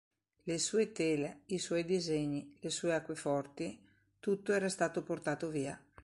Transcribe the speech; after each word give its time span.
Le 0.49 0.57
sue 0.57 0.91
tele, 0.93 1.41
i 1.57 1.59
suoi 1.59 1.85
disegni, 1.85 2.57
le 2.59 2.71
sue 2.71 2.91
acqueforti, 2.95 3.79
tutto 4.19 4.51
era 4.51 4.67
stato 4.67 5.03
portato 5.03 5.49
via. 5.49 5.79